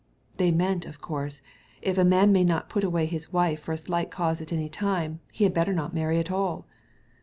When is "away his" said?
2.83-3.31